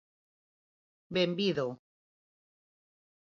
[1.15, 1.67] Benvido.